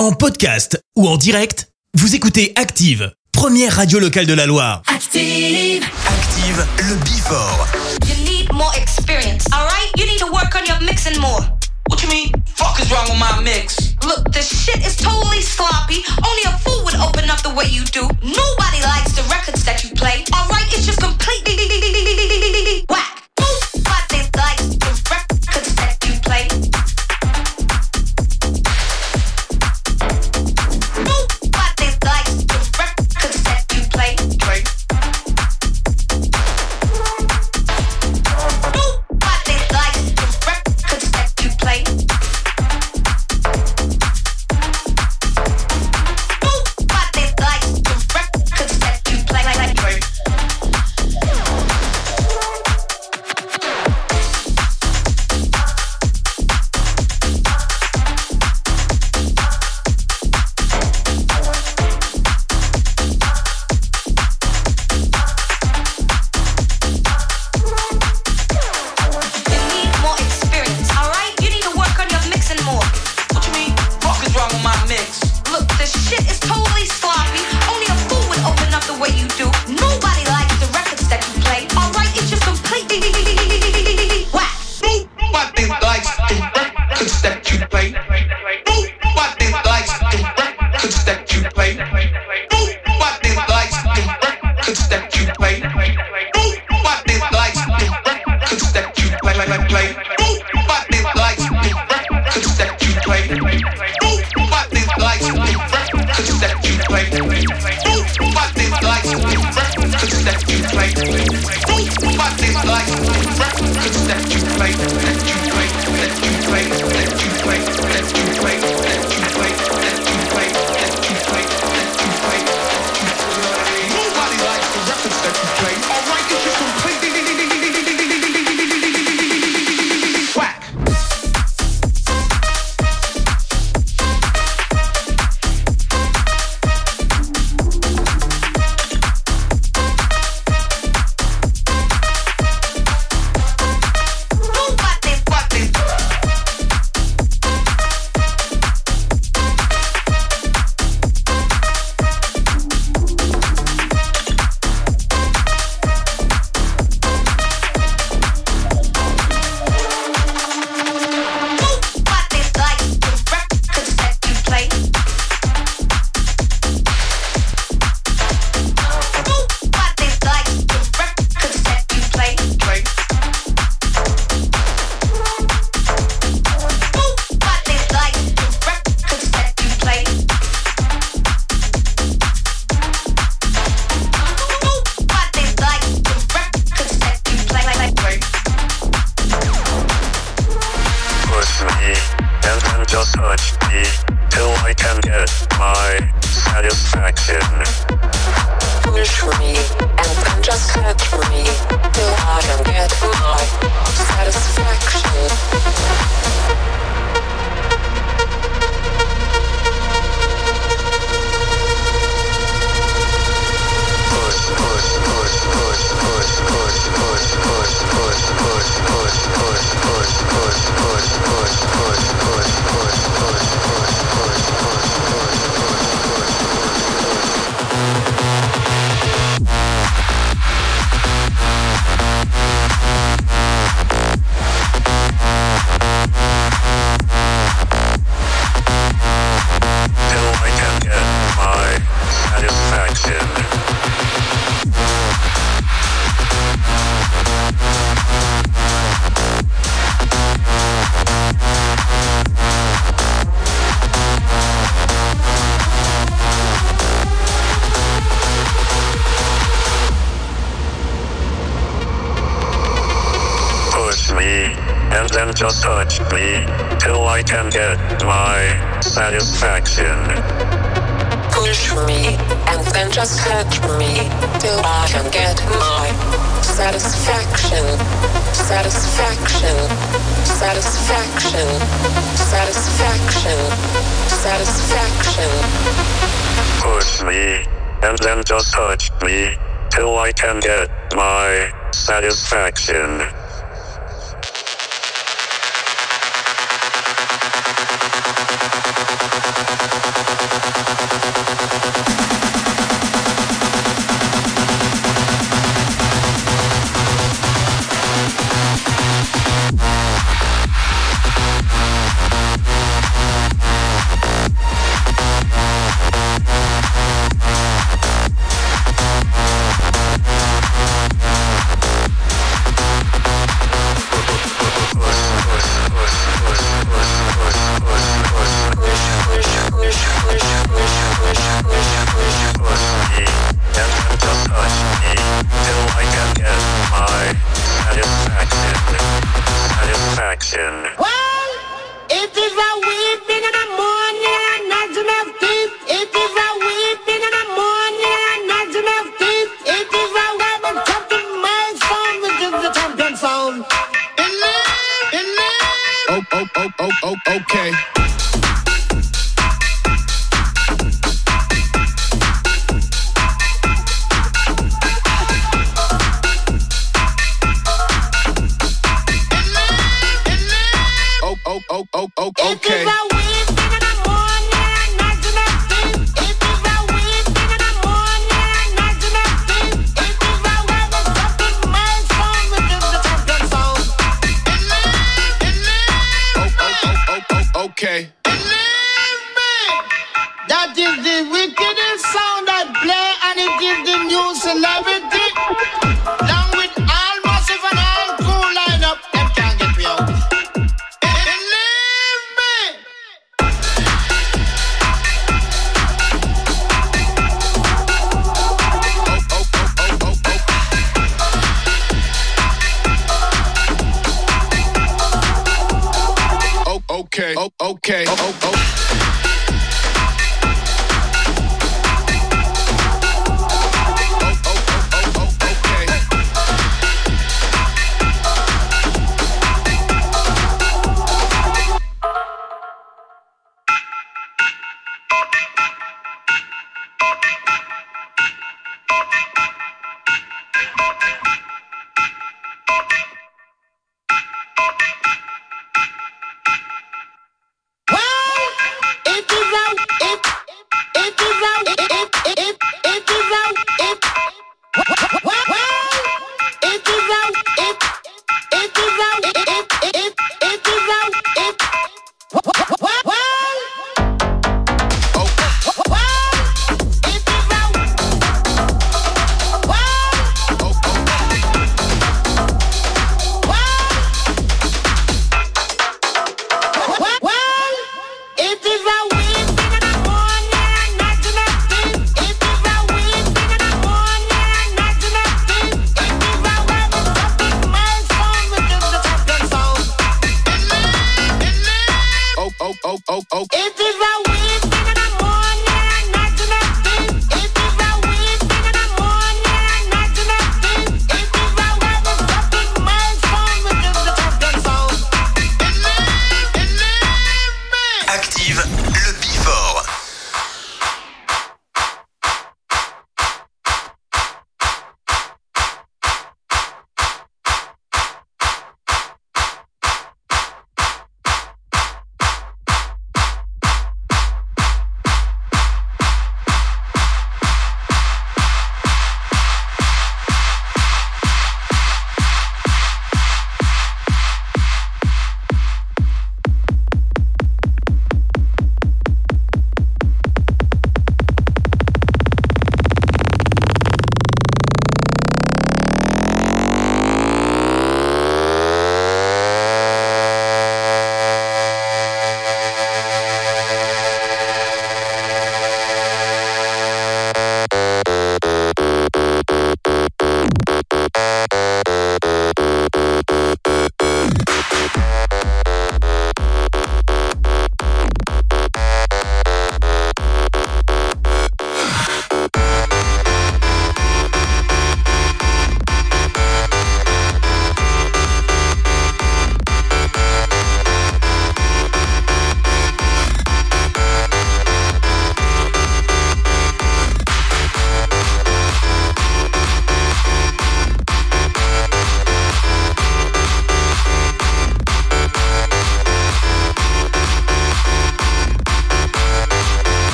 En 0.00 0.12
podcast 0.12 0.80
ou 0.96 1.06
en 1.06 1.18
direct, 1.18 1.68
vous 1.92 2.14
écoutez 2.14 2.54
Active, 2.56 3.12
première 3.32 3.76
radio 3.76 3.98
locale 3.98 4.24
de 4.24 4.32
la 4.32 4.46
Loire. 4.46 4.80
Active. 4.86 5.84
Active, 5.84 6.66
le 6.88 6.94
Before. 7.04 7.68
You 8.08 8.16
need 8.24 8.50
more 8.50 8.72
experience, 8.80 9.44
alright? 9.52 9.92
You 9.98 10.06
need 10.06 10.18
to 10.20 10.32
work 10.32 10.56
on 10.56 10.64
your 10.64 10.80
mixing 10.80 11.20
more. 11.20 11.44
What 11.90 12.00
you 12.02 12.08
mean? 12.08 12.32
Fuck 12.56 12.80
is 12.80 12.90
wrong 12.90 13.10
with 13.10 13.20
my 13.20 13.42
mix? 13.44 13.92
Look, 14.02 14.24
the 14.32 14.40
shit 14.40 14.80
is 14.86 14.96
totally 14.96 15.42
sloppy. 15.42 16.00
Only 16.24 16.44
a 16.48 16.56
fool 16.64 16.82
would 16.86 16.96
open 16.96 17.28
up 17.28 17.42
the 17.42 17.52
way 17.52 17.68
you 17.68 17.84
do. 17.84 18.08
Nobody 18.24 18.80
likes 18.80 19.12
the 19.12 19.28
records 19.28 19.66
that 19.66 19.84
you 19.84 19.90
play, 20.00 20.24
alright? 20.32 20.64
It's 20.72 20.86
just 20.86 21.00
completely 21.00 21.60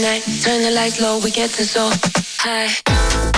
night, 0.00 0.22
turn 0.42 0.62
the 0.62 0.70
lights 0.70 1.00
low, 1.00 1.18
we 1.18 1.30
get 1.30 1.50
to 1.50 1.64
so 1.64 1.90
high. 2.38 3.33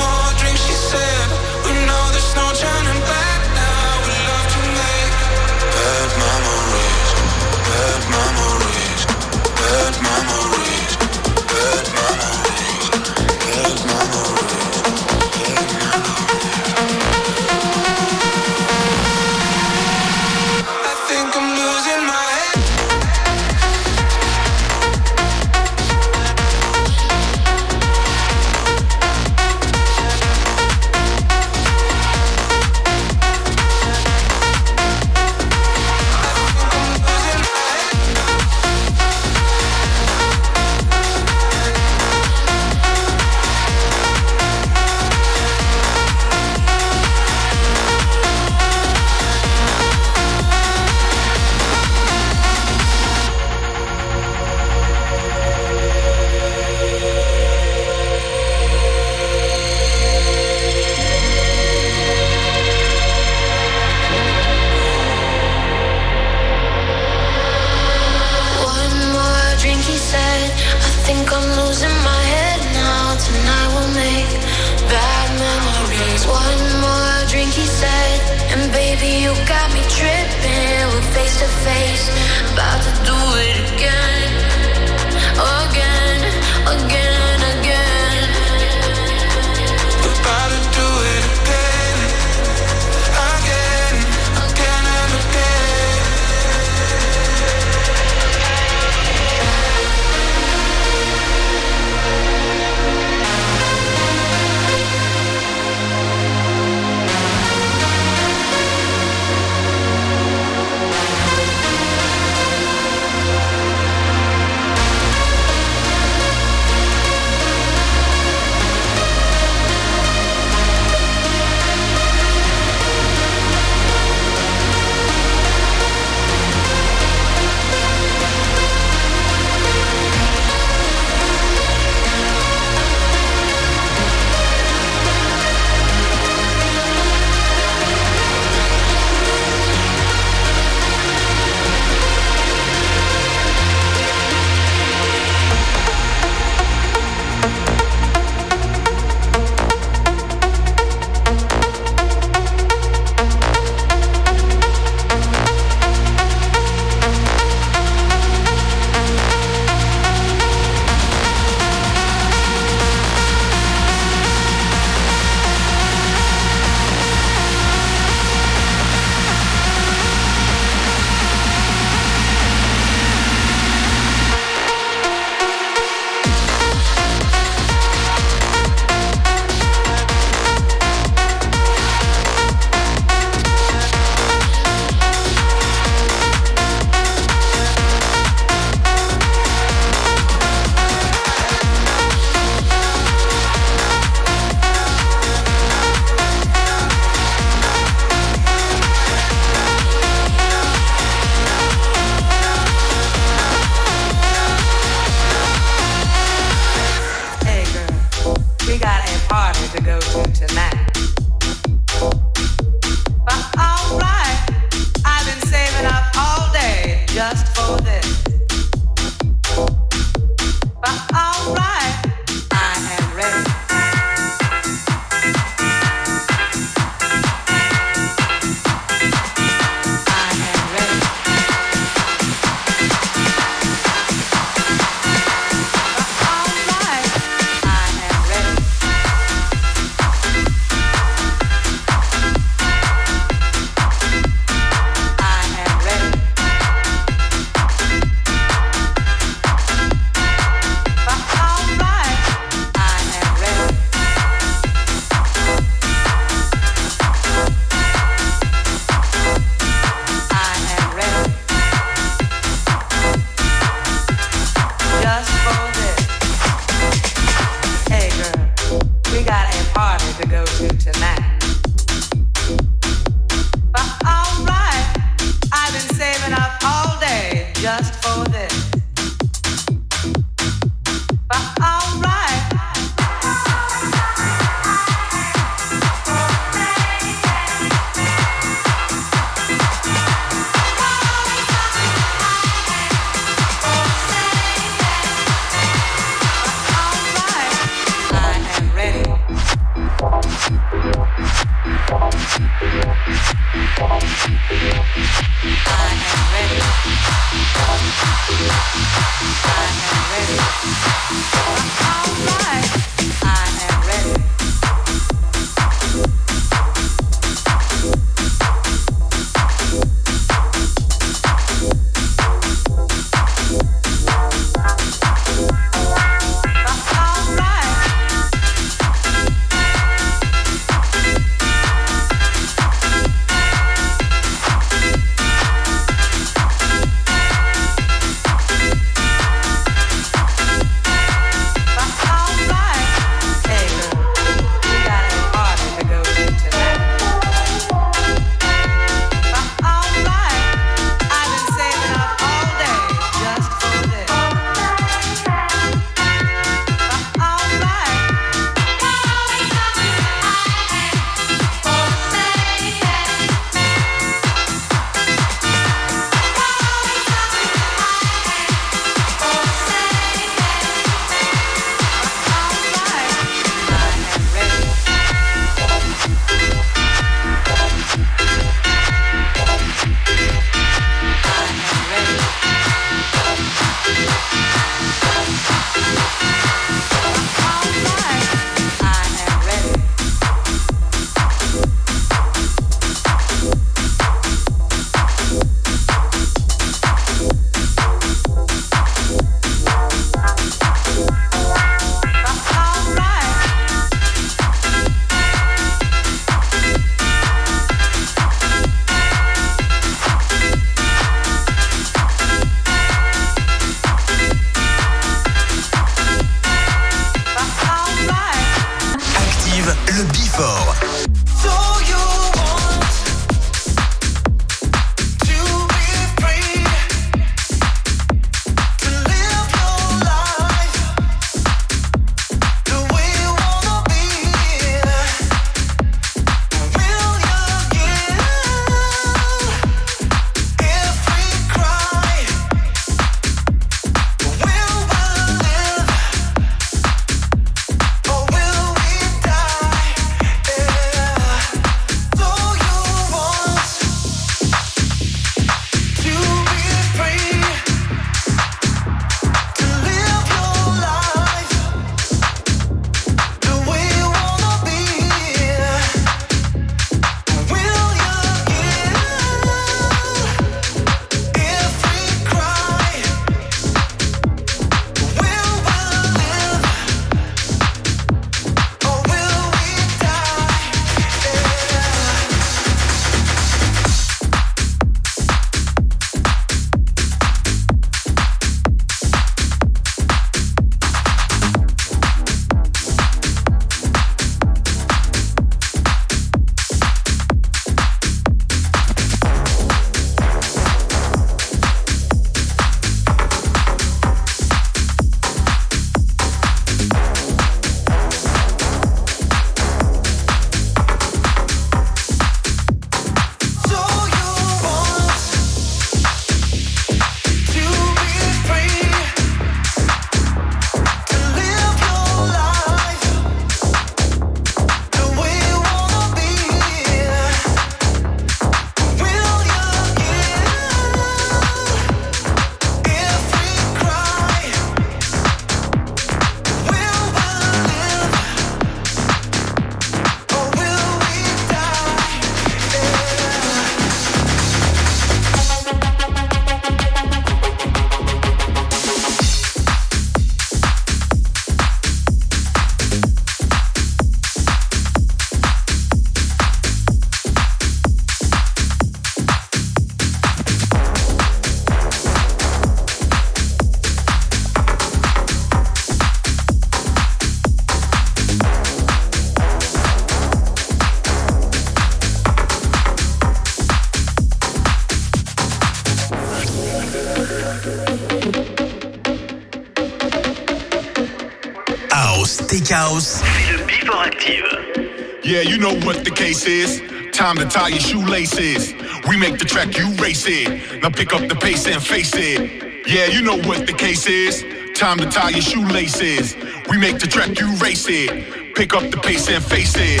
What 585.84 586.04
the 586.04 586.10
case 586.10 586.46
is. 586.46 586.82
Time 587.12 587.36
to 587.36 587.44
tie 587.44 587.68
your 587.68 587.80
shoelaces. 587.80 588.72
We 589.08 589.16
make 589.16 589.38
the 589.38 589.44
track, 589.44 589.76
you 589.76 589.90
race 590.02 590.26
it. 590.26 590.82
Now 590.82 590.90
pick 590.90 591.12
up 591.12 591.28
the 591.28 591.34
pace 591.34 591.66
and 591.66 591.82
face 591.82 592.12
it. 592.14 592.86
Yeah, 592.86 593.06
you 593.06 593.22
know 593.22 593.36
what 593.48 593.66
the 593.66 593.72
case 593.72 594.06
is. 594.06 594.44
Time 594.74 594.98
to 594.98 595.06
tie 595.06 595.30
your 595.30 595.42
shoelaces. 595.42 596.36
We 596.68 596.78
make 596.78 596.98
the 596.98 597.06
track, 597.06 597.38
you 597.38 597.52
race 597.56 597.86
it. 597.88 598.54
Pick 598.54 598.74
up 598.74 598.90
the 598.90 598.96
pace 598.96 599.28
and 599.28 599.44
face 599.44 599.74
it. 599.76 600.00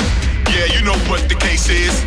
Yeah, 0.50 0.66
you 0.74 0.84
know 0.84 0.98
what 1.10 1.28
the 1.28 1.34
case 1.34 1.68
is. 1.68 2.02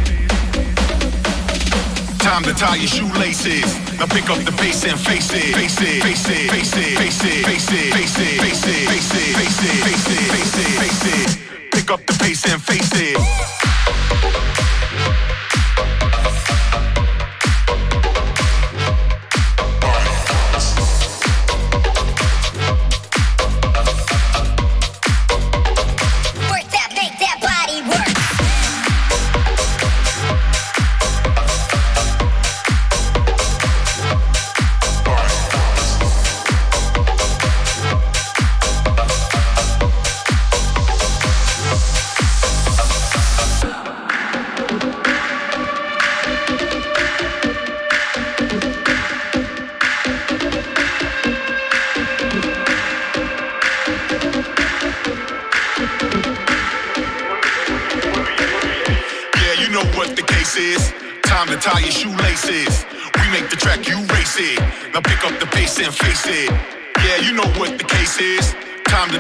Time 2.20 2.44
to 2.44 2.54
tie 2.54 2.76
your 2.76 2.88
shoelaces. 2.88 3.74
Now 4.00 4.08
pick 4.08 4.30
up 4.30 4.44
the 4.44 4.52
pace 4.52 4.84
and 4.86 5.00
face 5.00 5.32
it. 5.34 5.56
Face 5.56 5.80
it, 5.82 6.04
face 6.04 6.30
it, 6.30 6.52
face 6.52 6.74
it, 6.76 6.92
face 6.92 7.24
it, 7.24 7.46
face 7.46 7.70
it, 7.72 7.94
face 7.94 8.18
it, 8.18 8.40
face 8.40 8.66
it, 8.66 8.88
face 8.90 9.14
it, 9.14 9.84
face 9.86 10.08
it, 10.10 10.28
face 10.32 10.58
it, 10.58 10.80
face 10.82 11.42
it. 11.42 11.57
Pick 11.78 11.92
up 11.92 12.04
the 12.08 12.14
pace 12.14 12.44
and 12.52 12.60
face 12.60 12.90
it. 12.96 14.37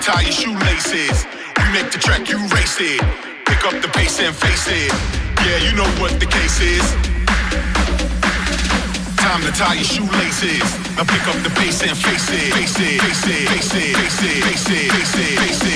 Tie 0.08 0.22
your 0.22 0.32
shoelaces. 0.32 1.26
We 1.58 1.66
make 1.76 1.92
the 1.92 2.00
track, 2.00 2.30
you 2.30 2.40
race 2.56 2.80
it. 2.80 3.02
Pick 3.46 3.62
up 3.68 3.76
the 3.82 3.90
pace 3.90 4.22
and 4.22 4.34
face 4.34 4.68
it. 4.72 4.92
Yeah, 5.44 5.60
you 5.68 5.76
know 5.76 5.90
what 6.00 6.18
the 6.18 6.26
case 6.26 6.62
is. 6.62 6.88
Time 9.20 9.42
to 9.44 9.52
tie 9.52 9.76
your 9.76 9.84
shoelaces. 9.84 10.64
Now 10.96 11.04
pick 11.04 11.28
up 11.28 11.36
the 11.44 11.52
pace 11.60 11.84
and. 11.84 11.98
Face 11.98 12.30
it, 12.32 12.54
face 12.54 12.80
it, 12.80 13.02
face 13.02 13.26
it, 13.28 13.50
face 13.52 13.74
it, 13.76 13.96
face 14.00 14.24
it, 14.24 14.44
face 14.48 14.70
it, 14.70 14.92
face 14.92 15.16
it, 15.20 15.40
face 15.40 15.64
it, 15.64 15.67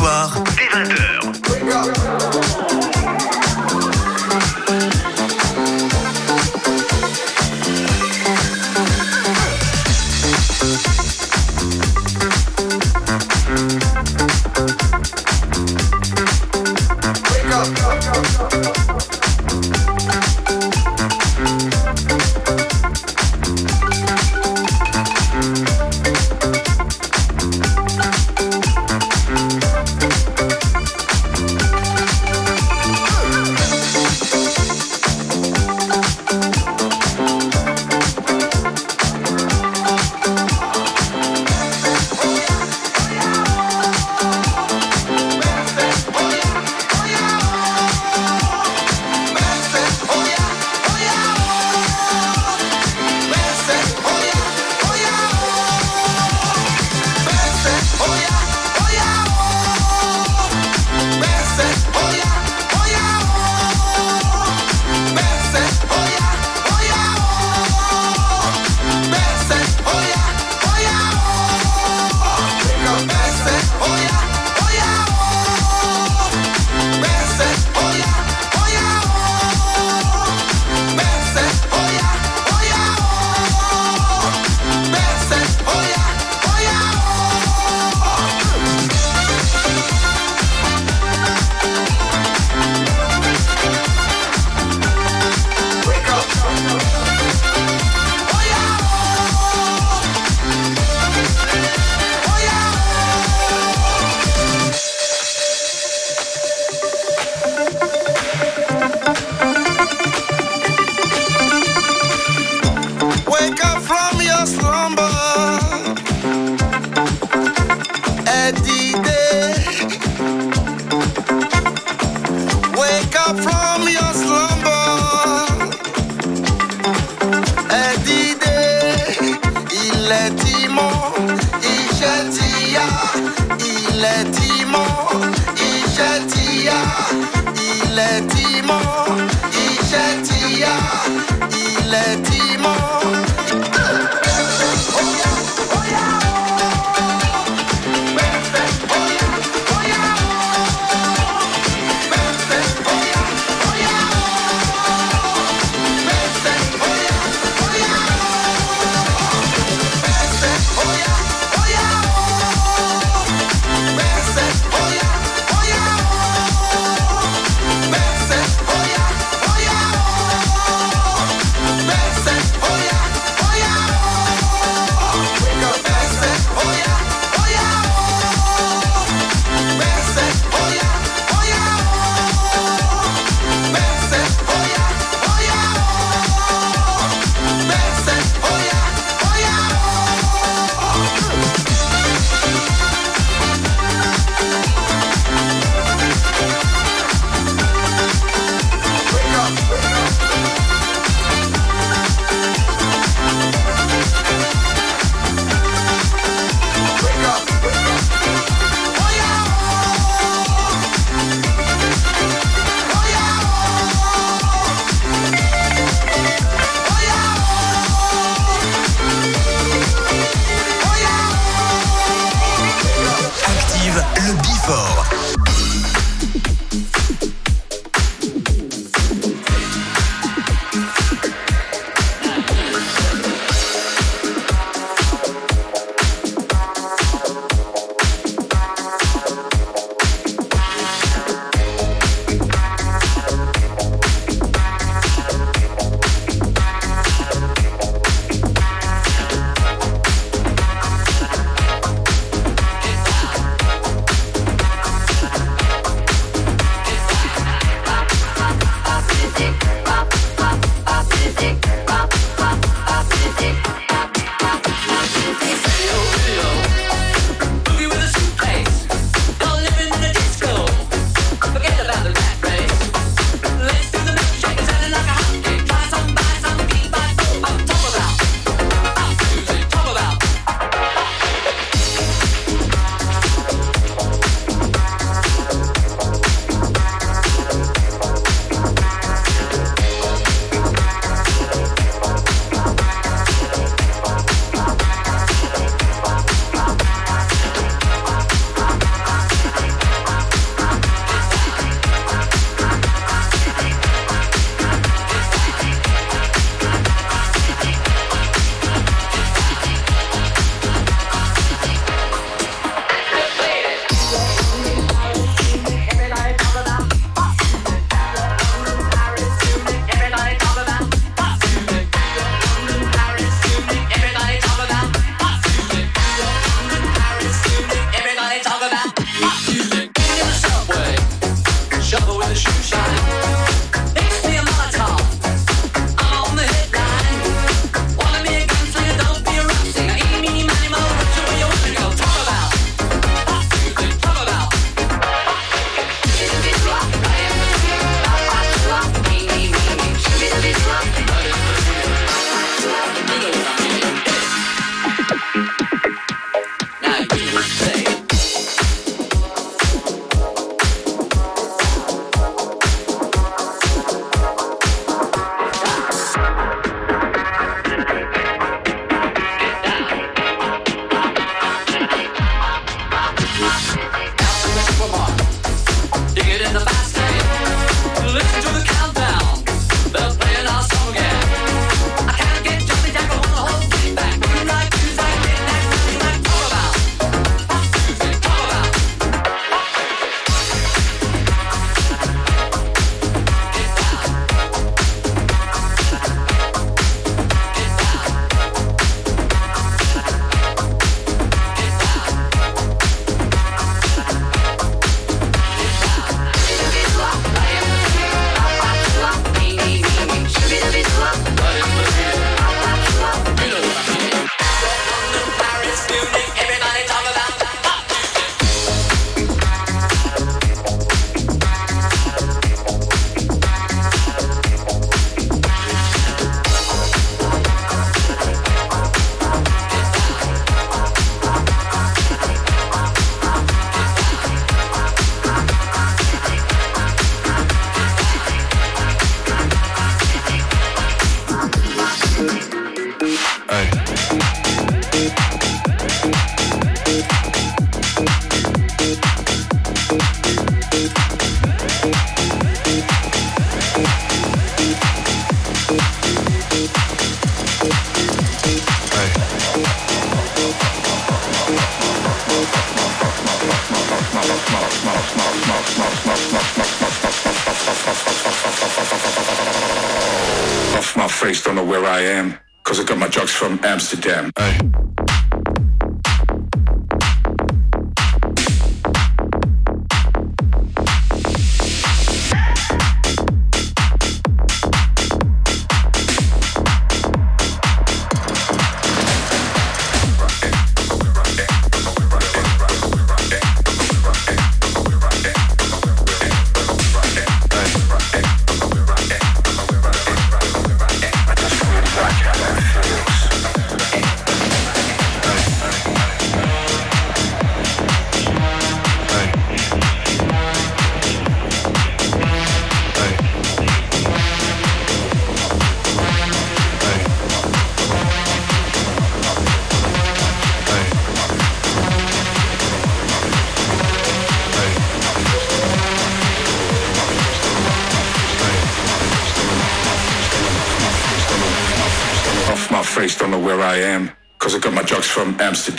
soir. 0.00 0.49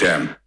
From 0.01 0.40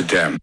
Amsterdam. 0.00 0.39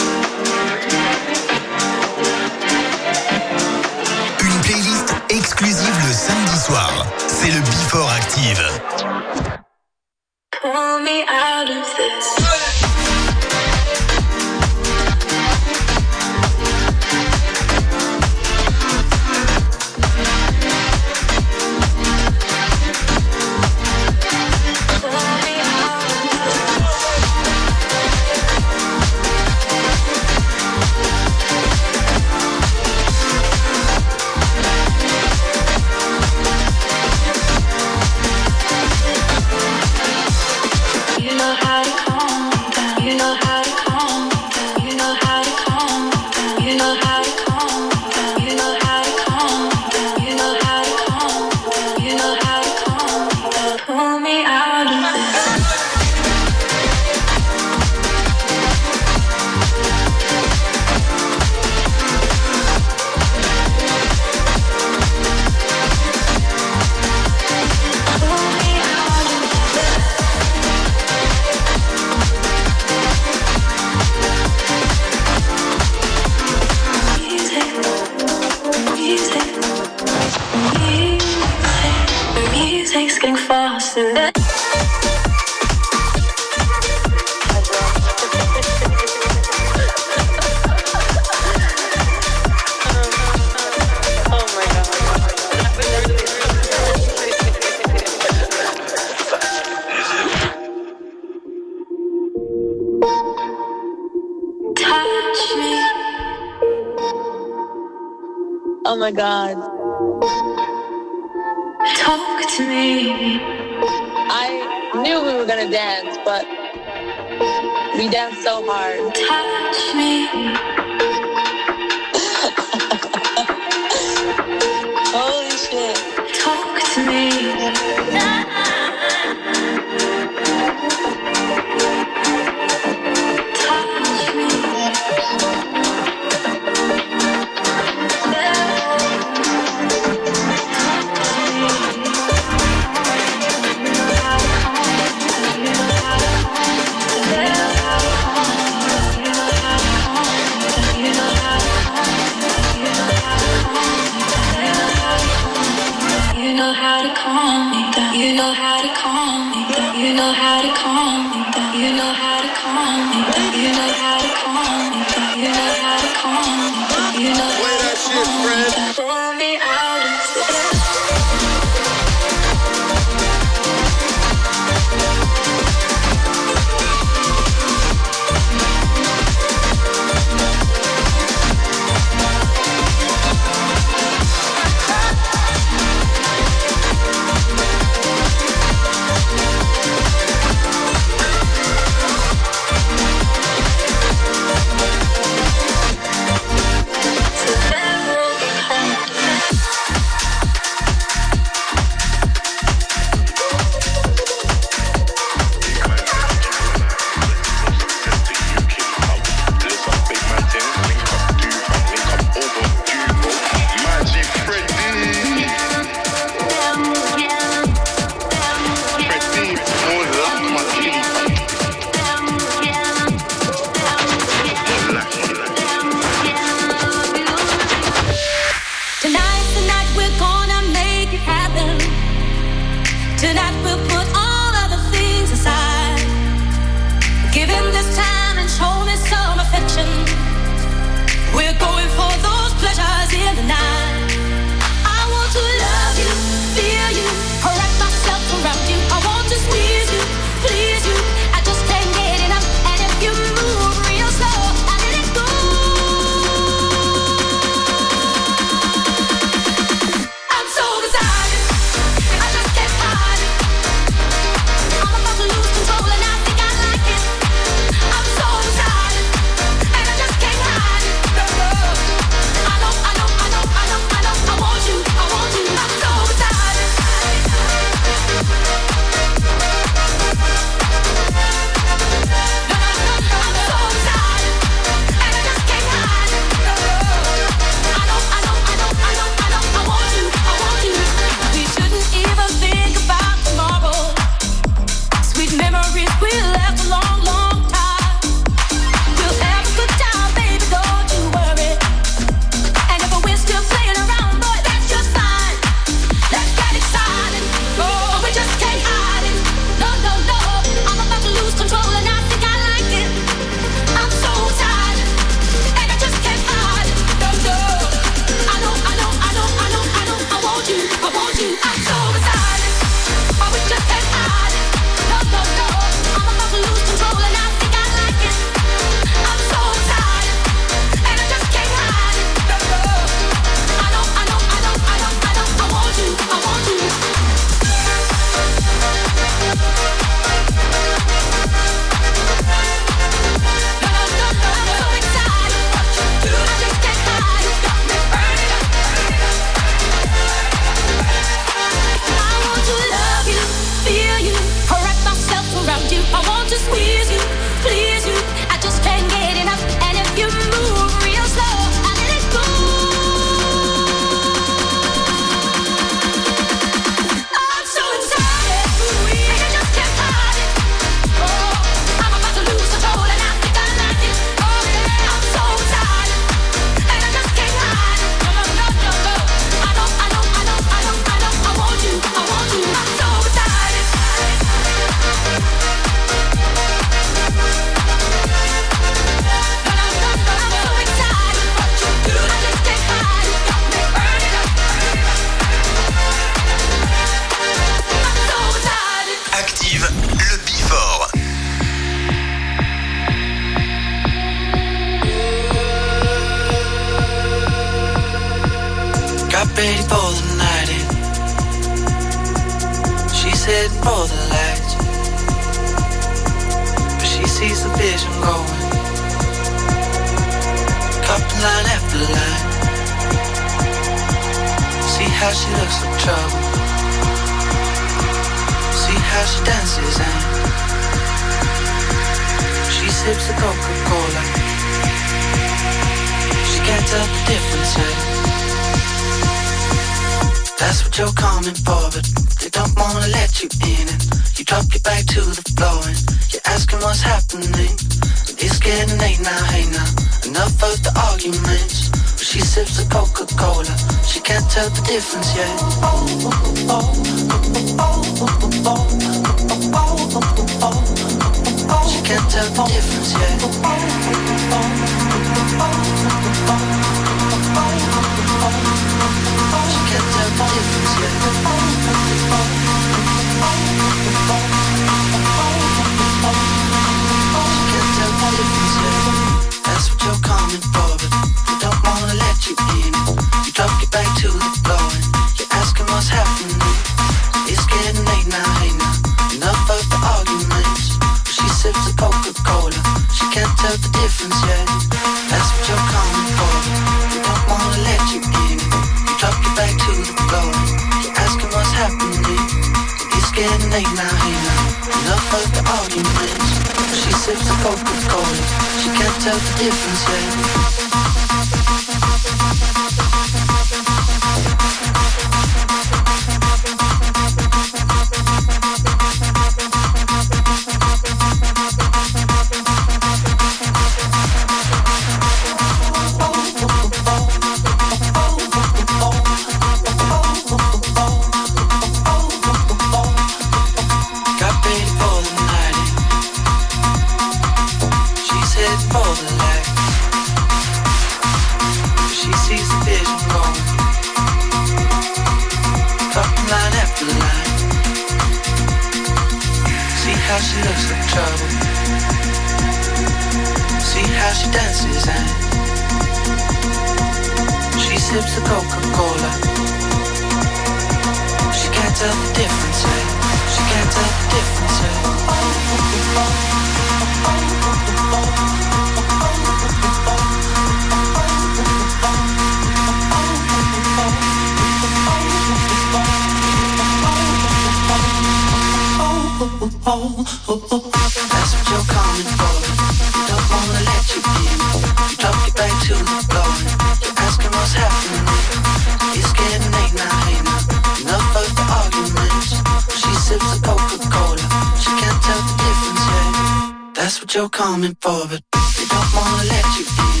but 597.08 597.14
you're 597.14 597.28
coming 597.30 597.74
forward. 597.80 598.20
They 598.32 598.66
don't 598.68 598.92
wanna 598.92 599.24
let 599.32 599.46
you 599.56 599.64
in. 599.64 600.00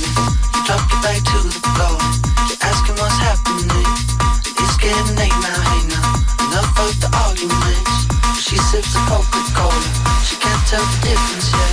You 0.52 0.60
drop 0.66 0.84
your 0.92 1.00
back 1.00 1.16
to 1.16 1.38
the 1.40 1.60
floor. 1.72 1.96
You're 2.48 2.60
asking 2.60 2.96
what's 3.00 3.16
happening. 3.16 3.88
It's 4.60 4.76
getting 4.76 5.16
late 5.16 5.38
now, 5.40 5.60
hey 5.70 5.82
now. 5.88 6.08
Enough 6.44 6.78
of 6.84 6.92
the 7.00 7.08
arguments. 7.24 8.42
She 8.44 8.56
sips 8.58 8.94
a 8.94 9.00
Coca-Cola. 9.08 9.88
She 10.22 10.36
can't 10.36 10.66
tell 10.68 10.84
the 10.84 11.08
difference 11.08 11.50
yet. 11.52 11.67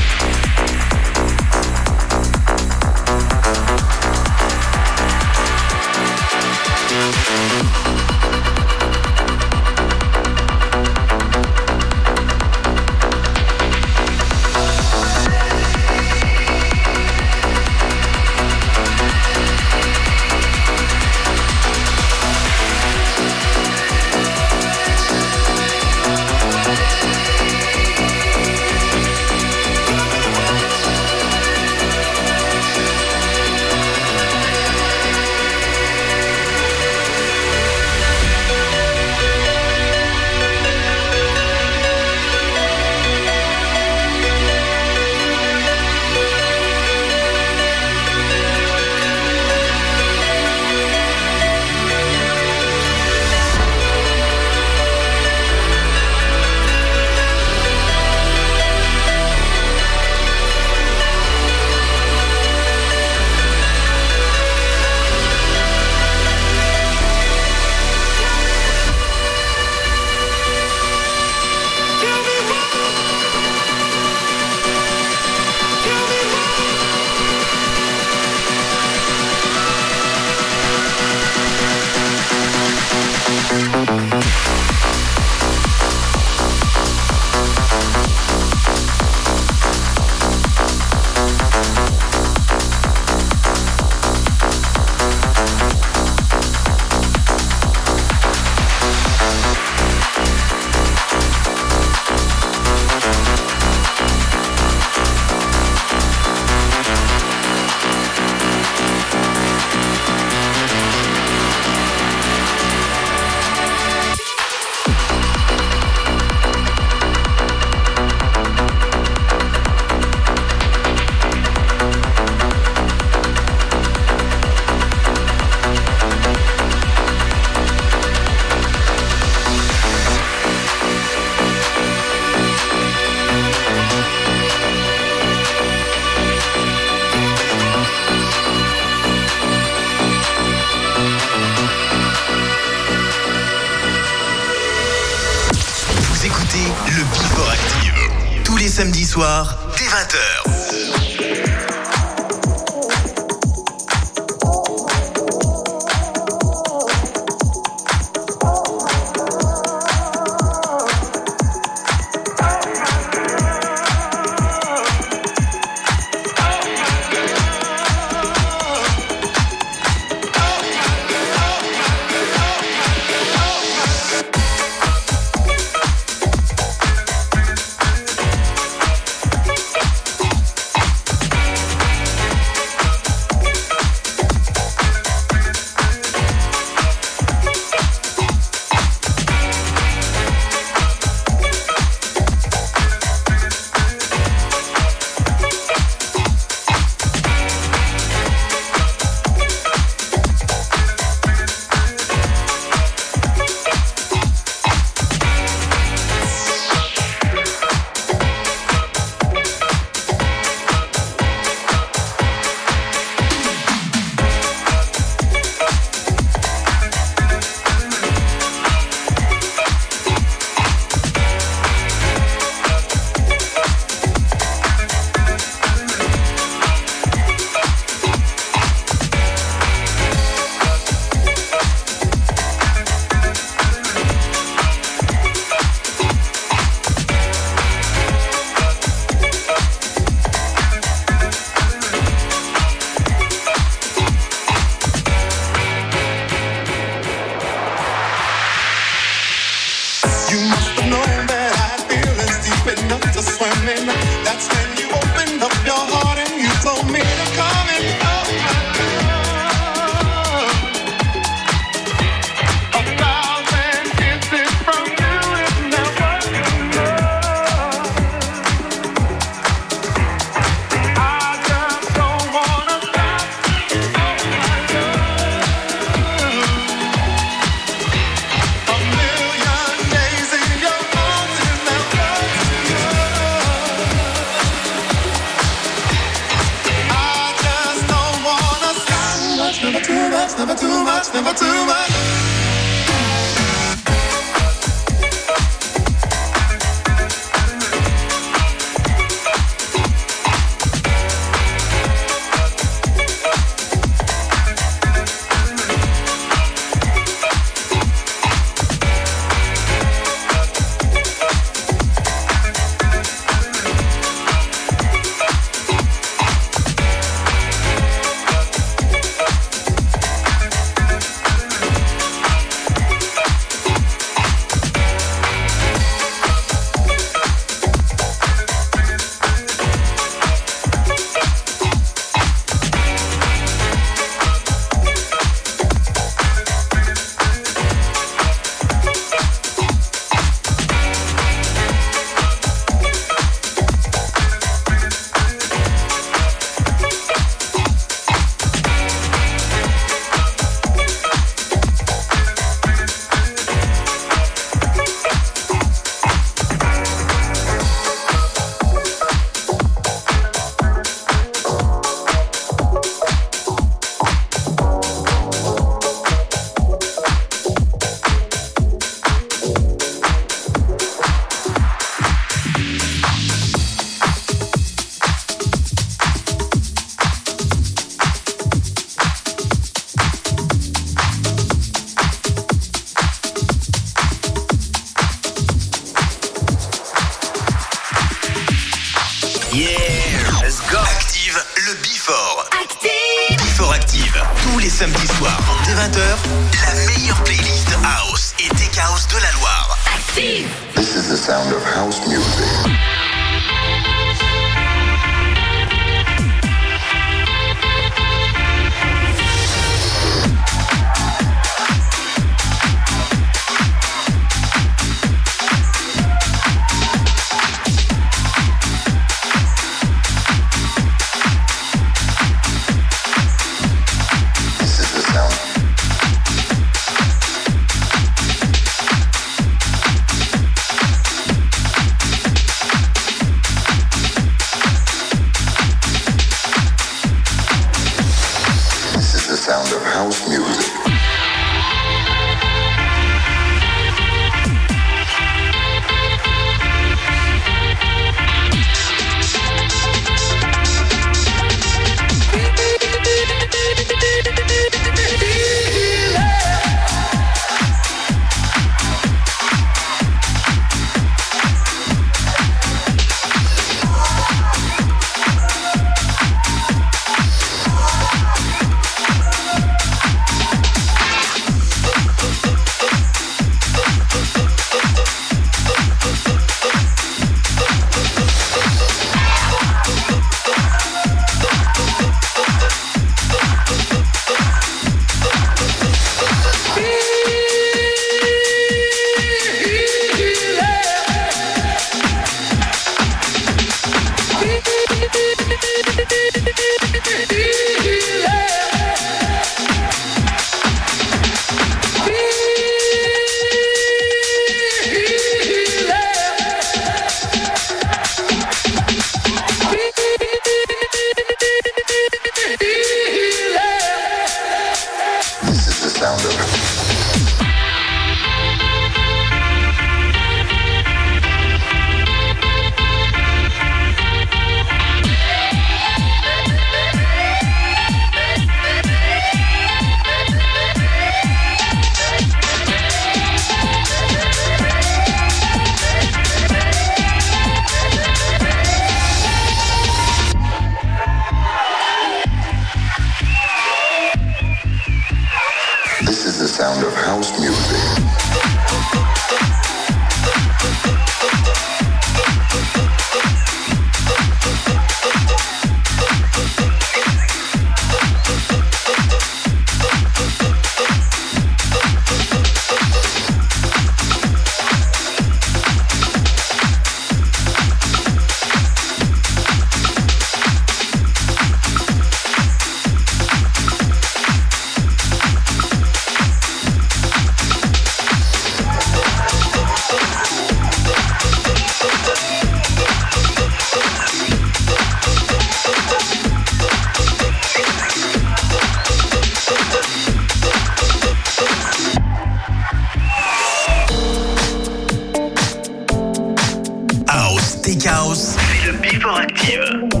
Active. 599.03 600.00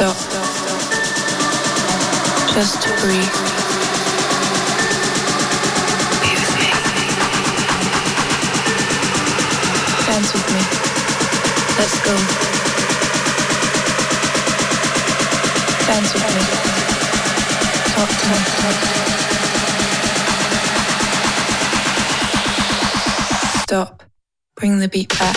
Stop. 0.00 0.16
Just 2.54 2.80
breathe. 3.02 3.36
With 6.22 6.56
me. 6.56 6.70
Dance 10.06 10.32
with 10.32 10.48
me. 10.54 10.62
Let's 11.76 11.96
go. 12.00 12.14
Dance 15.84 16.10
with 16.14 16.28
me. 16.34 16.42
Talk 17.92 18.08
to 18.08 18.24
me. 18.30 18.36
Stop. 23.64 24.02
Bring 24.56 24.78
the 24.78 24.88
beat 24.88 25.10
back. 25.18 25.36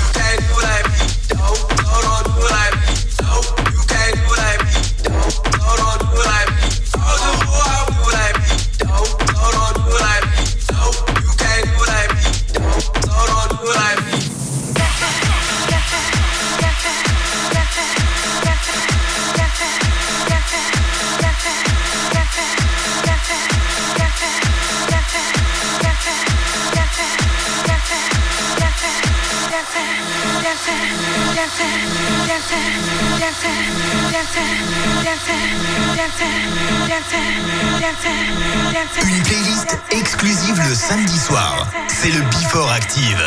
Une 39.03 39.23
playlist 39.23 39.77
exclusive 39.91 40.61
le 40.67 40.75
samedi 40.75 41.17
soir. 41.17 41.67
C'est 41.87 42.09
le 42.09 42.21
Before 42.21 42.71
Active. 42.71 43.21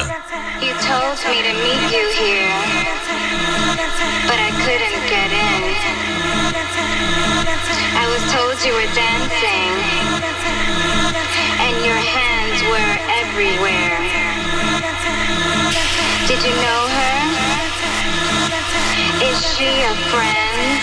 You 0.60 0.72
told 0.80 1.18
me 1.28 1.42
to 1.42 1.52
meet 1.52 1.92
you 1.92 2.06
here, 2.18 2.48
but 4.26 4.38
I 4.38 4.51
couldn't 4.64 5.05
get 5.09 5.30
in. 5.30 5.74
I 7.96 8.06
was 8.09 8.22
told 8.32 8.56
you 8.64 8.72
were 8.72 8.90
dancing, 8.94 9.70
and 11.60 11.84
your 11.84 12.01
hands 12.01 12.62
were 12.70 12.98
everywhere. 13.20 14.01
Did 16.26 16.42
you 16.42 16.55
know 16.62 16.84
she 19.55 19.66
a 19.66 19.94
friend? 20.10 20.82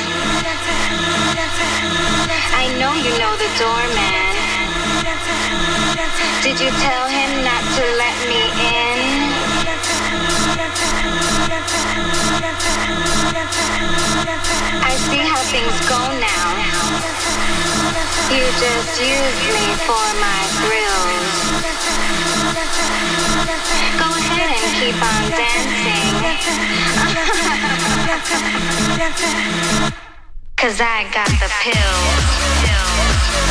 I 2.56 2.72
know 2.80 2.93
you 2.95 3.11
know 3.19 3.35
the 3.35 3.52
doorman. 3.60 4.31
Did 6.39 6.56
you 6.56 6.72
tell 6.80 7.06
him 7.11 7.31
not 7.43 7.64
to 7.76 7.84
let 7.99 8.15
me 8.31 8.41
in? 8.72 8.99
I 14.88 14.93
see 15.03 15.19
how 15.19 15.41
things 15.52 15.76
go 15.91 15.99
now. 16.23 16.48
You 18.31 18.45
just 18.56 18.93
use 19.03 19.39
me 19.52 19.68
for 19.84 20.07
my 20.23 20.41
thrills. 20.64 21.35
Go 23.99 24.07
ahead 24.15 24.48
and 24.56 24.64
keep 24.80 24.95
on 24.95 25.23
dancing. 25.35 26.90
Cause 30.55 30.79
I 30.79 31.03
got 31.11 31.27
the 31.27 31.49
pills. 31.63 32.41
I 32.63 33.51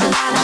crazy. 0.00 0.40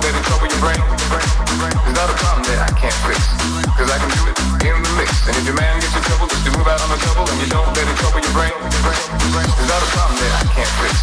Let 0.00 0.16
it 0.16 0.24
trouble 0.24 0.48
your 0.48 0.60
brain. 0.64 0.80
It's 0.80 1.96
not 1.96 2.08
a 2.08 2.16
problem 2.16 2.44
that 2.48 2.60
I 2.64 2.72
can't 2.72 2.96
fix, 3.04 3.20
cause 3.76 3.90
I 3.92 3.98
can 4.00 4.10
do 4.16 4.22
it 4.32 4.36
in 4.64 4.76
the 4.80 4.92
mix. 4.96 5.10
And 5.28 5.36
if 5.36 5.44
your 5.44 5.56
man 5.56 5.76
gets 5.80 5.92
in 5.92 6.02
trouble 6.08 6.26
just 6.28 6.44
to 6.48 6.50
move 6.56 6.68
out 6.68 6.80
on 6.80 6.88
the 6.88 7.00
double 7.04 7.28
and 7.28 7.38
you 7.40 7.48
don't 7.52 7.68
let 7.76 7.84
it 7.84 7.96
trouble 8.00 8.20
your 8.20 8.32
brain. 8.32 8.54
It's 8.56 9.68
not 9.68 9.80
a 9.80 9.88
problem 9.92 10.16
that 10.16 10.32
I 10.40 10.44
can't 10.56 10.74
fix, 10.80 10.94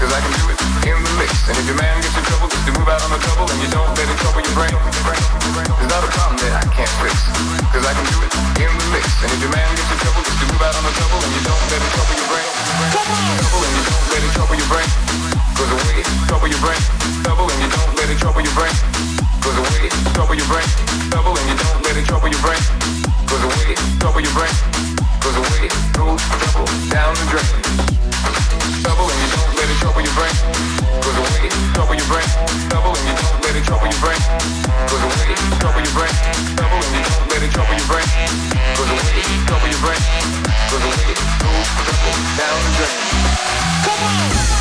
cause 0.00 0.12
I 0.12 0.20
can 0.24 0.32
do 0.40 0.44
it 0.48 0.58
in 0.88 0.96
the 0.96 1.12
mix. 1.20 1.30
And 1.48 1.56
if 1.60 1.66
your 1.68 1.76
man 1.76 1.94
gets 2.00 2.16
in 2.16 2.24
trouble 2.24 2.48
just 2.48 2.64
to 2.64 2.72
move 2.72 2.88
out 2.88 3.02
on 3.04 3.10
the 3.12 3.20
double 3.20 3.46
and 3.52 3.60
you 3.60 3.68
don't 3.68 3.92
let 4.00 4.06
it 4.08 4.16
trouble 4.16 4.40
your 4.40 4.56
brain. 4.56 4.72
It's 4.72 5.90
not 5.92 6.02
a 6.04 6.10
problem 6.12 6.36
that 6.40 6.54
I 6.56 6.66
can't 6.72 6.94
fix, 7.04 7.14
cause 7.68 7.84
I 7.84 7.92
can 7.92 8.06
do 8.08 8.18
it 8.24 8.32
in 8.64 8.70
the 8.72 8.86
mix. 8.96 9.04
And 9.24 9.28
if 9.28 9.40
your 9.44 9.52
man 9.52 9.68
gets 9.76 9.92
in 9.92 9.98
trouble 10.00 10.24
just 10.24 10.38
to 10.40 10.46
move 10.48 10.62
out 10.64 10.72
on 10.72 10.84
the 10.88 10.94
double 10.96 11.20
and 11.20 11.32
you 11.36 11.42
don't 11.44 11.64
let 11.68 11.80
it 11.84 11.90
trouble 11.92 12.16
your 12.16 12.28
brain. 12.32 12.48
Trouble 12.96 13.60
and 13.60 13.72
you 13.76 13.84
don't 13.84 14.06
let 14.08 14.20
it 14.24 14.32
trouble 14.32 14.56
your 14.56 14.70
brain. 14.72 15.37
Goes 15.58 15.74
away, 15.74 16.06
trouble 16.30 16.46
your 16.46 16.62
brain. 16.62 16.78
Double 17.26 17.50
and 17.50 17.58
you 17.58 17.66
don't 17.66 17.90
let 17.98 18.06
it 18.08 18.18
trouble 18.22 18.40
your 18.46 18.54
brain. 18.54 18.70
Goes 19.42 19.58
away, 19.58 19.90
trouble 20.14 20.38
your 20.38 20.46
brain. 20.46 20.70
Double 21.10 21.34
and 21.34 21.46
you 21.50 21.56
don't 21.58 21.82
let 21.82 21.96
it 21.98 22.06
trouble 22.06 22.30
your 22.30 22.38
brain. 22.46 22.62
Goes 23.26 23.42
away, 23.42 23.74
trouble 23.98 24.22
your 24.22 24.34
brain. 24.38 24.54
Goes 25.18 25.34
away, 25.34 25.66
goes 25.98 26.22
trouble 26.22 26.62
down 26.94 27.10
the 27.18 27.26
drain. 27.26 27.50
Double 28.86 29.10
and 29.10 29.18
you 29.18 29.28
don't 29.34 29.52
let 29.58 29.66
it 29.66 29.78
trouble 29.82 29.98
your 29.98 30.14
brain. 30.14 30.36
Goes 31.02 31.18
away, 31.26 31.50
trouble 31.74 31.96
your 31.98 32.06
brain. 32.06 32.30
Double 32.70 32.94
and 32.94 33.06
you 33.10 33.14
don't 33.18 33.38
let 33.42 33.54
it 33.58 33.64
trouble 33.66 33.90
your 33.90 33.98
brain. 33.98 34.22
Goes 34.86 35.04
away, 35.10 35.28
trouble 35.58 35.82
your 35.82 35.94
brain. 35.98 36.14
Double 36.54 36.78
and 36.86 36.94
you 36.94 37.02
don't 37.02 37.26
let 37.34 37.42
it 37.42 37.50
trouble 37.50 37.74
your 37.74 37.88
brain. 37.90 38.06
Goes 38.78 38.90
away, 38.94 39.26
trouble 39.50 39.70
your 39.74 39.82
brain. 39.82 40.02
Goes 40.70 40.86
away, 40.86 41.10
goes 41.18 41.66
trouble 41.82 42.14
down 42.38 42.58
the 42.62 42.70
drain. 42.78 42.94
Come 43.82 44.06
on. 44.06 44.57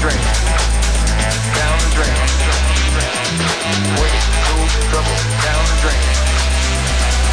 Drain. 0.00 0.14
Down 1.58 1.76
the 1.82 1.90
drain. 1.96 2.14
Wait, 3.98 4.22
go, 4.46 4.54
trouble, 4.90 5.18
down 5.42 5.64
the 5.66 5.76
drain. 5.82 6.02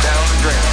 Down 0.02 0.24
the 0.32 0.38
drain. 0.42 0.66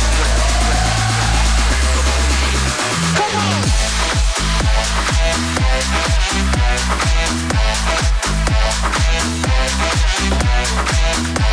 Une 10.25 11.52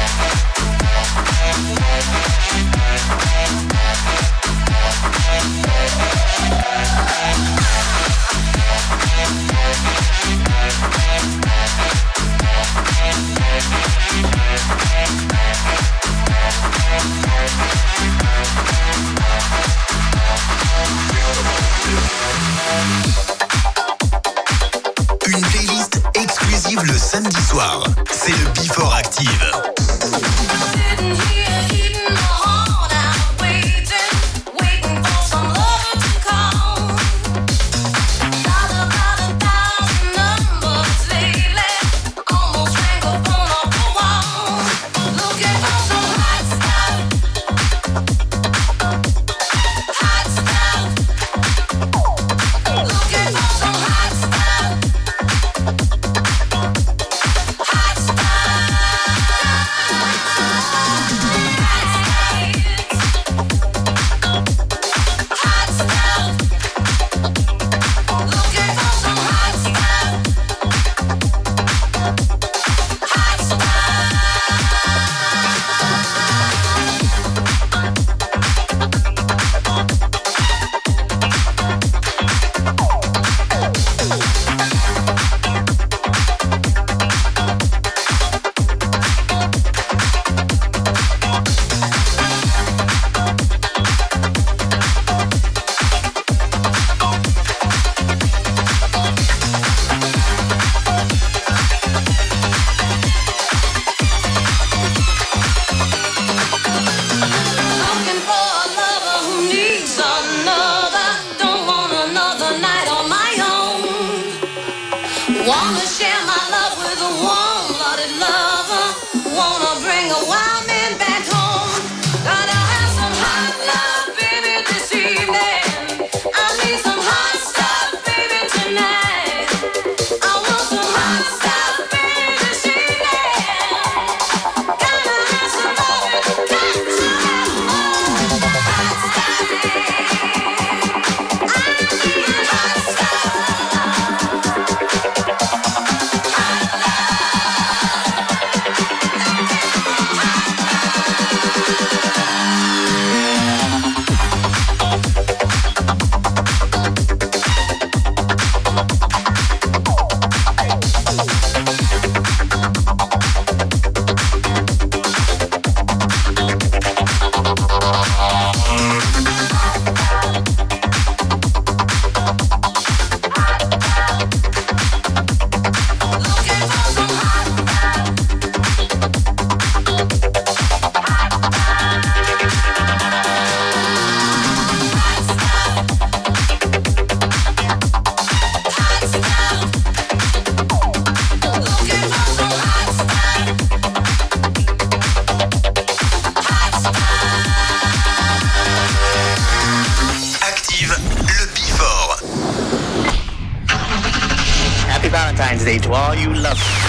Valentine's 205.40 205.64
Day 205.64 205.78
to 205.78 205.94
all 205.94 206.16
you 206.16 206.34
lovers. 206.34 206.89